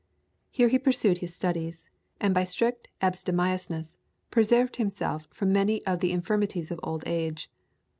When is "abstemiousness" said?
3.03-3.97